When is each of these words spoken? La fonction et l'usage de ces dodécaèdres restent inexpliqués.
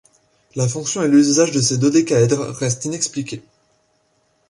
La 0.55 0.67
fonction 0.67 1.03
et 1.03 1.07
l'usage 1.07 1.51
de 1.51 1.61
ces 1.61 1.77
dodécaèdres 1.77 2.47
restent 2.57 2.85
inexpliqués. 2.85 3.43